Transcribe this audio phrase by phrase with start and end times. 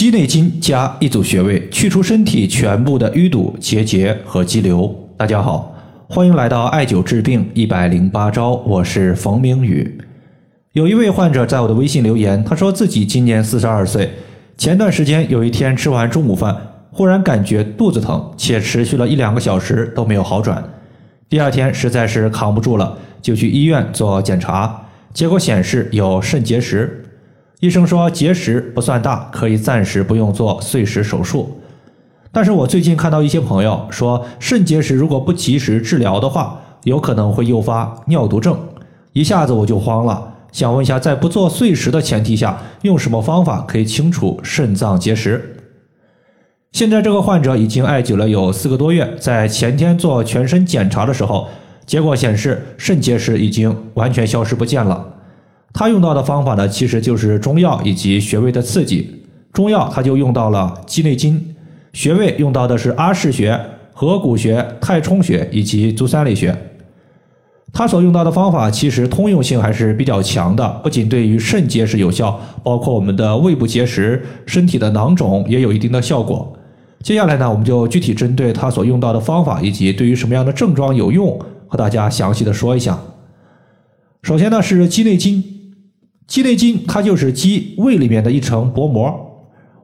[0.00, 4.90] 肌内金加一组穴位，去除身体全部的淤堵、结节和肌瘤。
[5.14, 5.76] 大家好，
[6.08, 10.00] 欢迎来到艾灸治病一百零八招，我是冯明宇。
[10.72, 14.10] 有一位患者在我的微信留言，他说自己今年四十二岁，
[14.56, 16.56] 前段时间有一天吃完中午饭，
[16.90, 20.64] 忽然感觉肚子疼，且持续了一两个小时都没有好转。
[21.28, 24.80] 第二天实在是扛不住了，就去医院做检查，
[25.12, 27.04] 结果显示有肾结石。
[27.60, 31.60] 医生说结石不算大，可以暂时不用做碎石手术。
[32.32, 38.58] 但是我最近看到一些朋友说，肾结石如果不及时治疗的话，有可能会诱发尿毒症。
[39.12, 45.56] 一下子我就慌了，想问一下，在不做碎石的前提下，用什么方法可以清除肾脏结石？
[46.72, 51.48] 现在这个患者已经艾灸了有四个多月，在前天做全身检查的时候，
[51.84, 55.04] 结果显示肾结石已经完全消失不见了。
[55.72, 59.22] 他用到的方法呢，其实就是中药以及穴位的刺激。
[59.52, 61.54] 中药他就用到了鸡内金，
[61.92, 63.58] 穴位用到的是阿是穴、
[63.92, 66.56] 合谷穴、太冲穴以及足三里穴。
[67.72, 76.52] 他所用到的方法其实通用性还是比较强的，不仅对于肾结石有效，包括我们的胃部结石、身体的囊肿也有一定的效果。
[77.00, 82.98] 接下来呢，我们就具体针对他所用到的方法以及对于什么样的症状有用，和大家详细的说一下。
[84.22, 85.59] 首先呢是鸡内金。
[86.30, 89.12] 鸡内金它就是鸡胃里面的一层薄膜，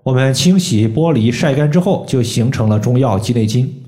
[0.05, 3.83] 我们清洗、剥离、晒干之后，就形成了中药鸡内金。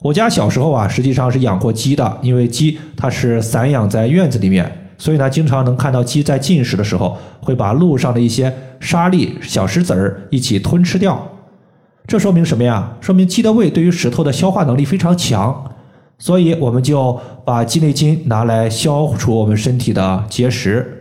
[0.00, 11.24] 我家小时候啊，实际上是养过鸡的，因为鸡它是散养在院子里面，所以呢，经常能看到鸡在进食的时候，会把路上的一些沙粒、小石子儿一起吞吃掉。
[12.08, 12.96] 这说明什么呀？
[13.00, 15.70] 说明鸡的胃对于石头的消化能力非常强，
[16.18, 20.96] 所以我们就把鸡内金拿来消除我们身体的结石。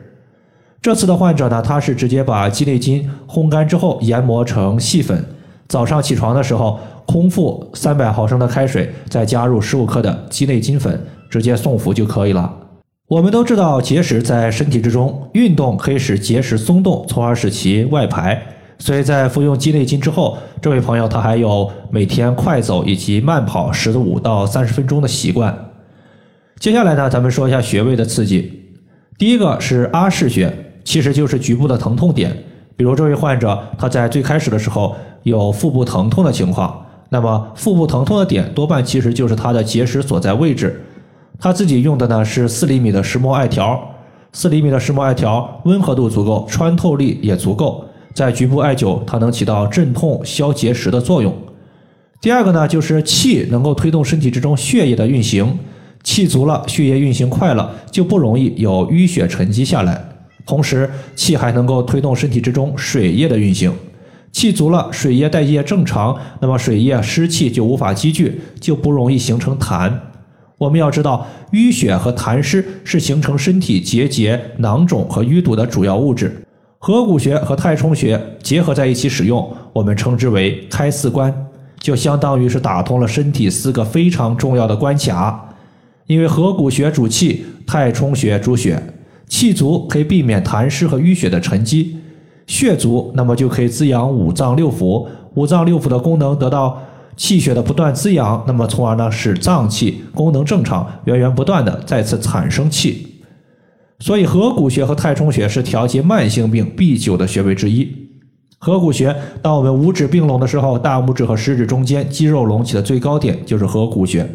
[0.82, 5.26] 这次的患者呢，他是直接把鸡内金烘干之后研磨成细粉，
[5.68, 12.56] 早上起床的时候空腹三百毫升的开水，再加入十五克的鸡内金粉，直接送服就可以了。
[13.10, 18.42] 我们都知道结石在身体之中，运动可以使结石松动，从而使其外排。
[18.78, 25.72] 所以在服用鸡内金之后，这位朋友他还有每天快走以及慢跑十五到三十分钟的习惯。
[26.58, 28.78] 接下来呢，咱们说一下穴位的刺激，
[29.18, 30.68] 第一个是阿是穴。
[30.84, 32.36] 其实就是局部的疼痛点，
[32.76, 40.82] 比如这位患者他在最开始的时候有腹部疼痛的情况，那么腹部疼痛的点多半其实就是他的结石所在位置。
[41.40, 43.80] 他自己用的呢是四厘米的石墨艾条，
[44.34, 51.34] 四厘米的石墨艾条温和度足够，穿透力也足够，在局部艾灸它能起到镇痛消结石的作用。
[52.20, 55.58] 第二个呢就是气能够推动身体之中血液的运行，
[56.04, 60.09] 气足了，血液运行快了，就不容易有淤血沉积下来。
[60.46, 63.72] 同时，气还能够推动身体之中水液的运行，
[64.32, 69.92] 气足了，水液代谢正常，那么水液湿气就无法积聚，就不容易形成痰。
[70.58, 76.44] 我们要知道，淤血和痰湿是形成身体结节、囊肿和淤堵的主要物质。
[76.80, 81.34] 合谷穴和太冲穴结合在一起使用，我们称之为开四关，
[81.80, 85.46] 就相当于是打通了身体四个非常重要的关卡。
[86.08, 88.82] 因为合谷穴主气，太冲穴主血。
[89.30, 91.96] 气足可以避免痰湿和淤血的沉积，
[92.48, 96.82] 血足那么就可以滋养五脏六腑，五脏六腑的功能得到
[97.16, 103.22] 气血的不断滋养，那么从而呢使脏器功能正常，源源不断的再次产生气。
[104.00, 107.88] 所以合谷穴和太冲穴是调节慢性病必灸的穴位之一。
[108.58, 114.28] 合谷穴，当我们五指并拢的时候，大拇指和食指中间肌肉隆起的最高点就是合谷穴。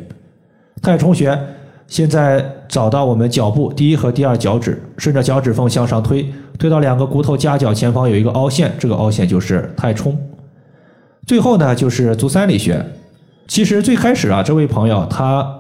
[0.81, 1.37] 太冲穴。
[1.87, 6.27] 现在找到我们脚部第一和第二脚趾，顺着脚趾缝向上推，
[6.59, 10.17] 推到两个骨头夹角前方有一个凹陷，这个凹陷就是太冲。
[11.27, 12.85] 最后呢就是足三里穴。
[13.47, 15.59] 其实最开始啊，这位朋友他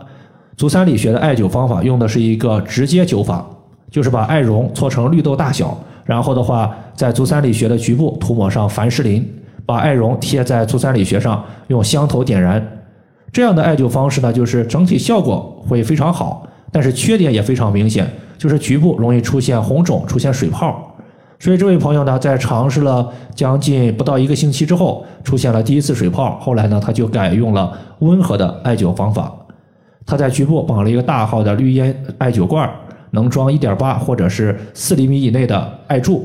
[0.56, 3.46] 足三里穴的艾灸方法用的是一个直接灸法，
[3.90, 9.26] 就是把艾绒搓成绿豆大小，然后的话在足三里穴的局部涂抹上凡士林，
[9.66, 12.66] 把艾绒贴在足三里穴上，用香头点燃。
[13.34, 18.08] 这样的艾灸方式呢，就是整体效果会非常好，但是缺点也非常明显，
[18.38, 20.94] 就是局部容易出现红肿、出现水泡。
[21.40, 26.38] 所以这位朋友呢，在尝试了将近不到一个星期之后，出现了第一次水泡。
[26.38, 29.34] 后来呢，他就改用了温和的艾灸方法。
[30.06, 32.70] 他在局部绑了一个大号的绿烟艾灸罐，
[33.10, 36.24] 能装一点八或者是四厘米以内的艾柱。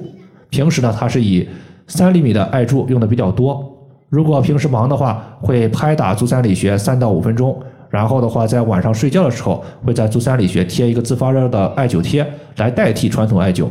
[0.52, 1.50] 平时呢，他是以
[1.88, 3.69] 三厘米的艾柱用的比较多。
[4.10, 7.58] 如果平时忙的话，会拍打足三里穴三到五分钟，
[7.90, 12.26] 然后的话，在晚上睡觉的时候，会在足三里穴贴一个自发热的艾灸贴
[12.58, 13.68] 来代替传统艾灸。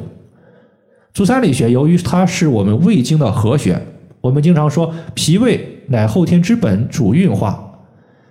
[1.13, 3.77] 足三里穴由于它是我们胃经的合穴，
[4.21, 7.61] 我们经常说，脾胃乃后天之本，主运化，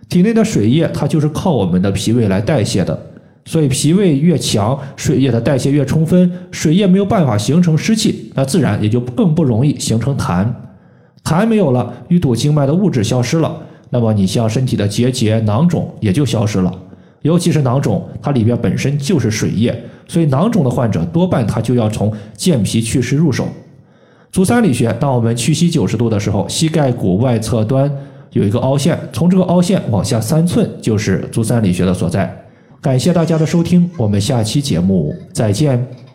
[0.07, 2.97] 体内的水液它就是靠我们的脾胃来代谢的。
[3.43, 10.45] 所以脾胃越强，水液的代谢越充分，水液没有办法形成湿气，那自然也就更不容易形成痰。
[11.27, 13.53] 痰没有了，淤堵经脉的物质消失了，
[13.89, 16.73] 那么你像身体的结节、囊肿也就消失了。
[17.23, 19.77] 尤其是囊肿，它里边本身就是水液，
[20.07, 23.45] 所以囊肿的患者多半他就要从健脾祛湿入手。
[24.31, 27.91] 足三里穴，当我们屈膝九十度的时候，膝盖骨外侧端
[28.31, 32.33] 有一个凹陷，从这个凹陷往下三寸就是足三里穴的所在。
[32.79, 36.06] 感谢大家的收听，我们下期节目再见。